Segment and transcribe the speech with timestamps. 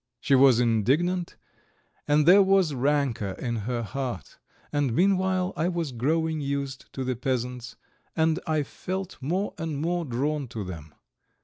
[0.19, 1.35] She was indignant,
[2.07, 4.39] and there was rancour in her heart,
[4.73, 7.75] and meanwhile I was growing used to the peasants,
[8.15, 10.95] and I felt more and more drawn to them.